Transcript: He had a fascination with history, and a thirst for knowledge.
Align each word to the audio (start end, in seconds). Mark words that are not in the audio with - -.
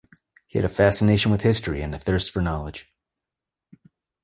He 0.47 0.57
had 0.57 0.65
a 0.65 0.69
fascination 0.69 1.31
with 1.31 1.41
history, 1.41 1.83
and 1.83 1.93
a 1.93 1.99
thirst 1.99 2.31
for 2.31 2.41
knowledge. 2.41 2.89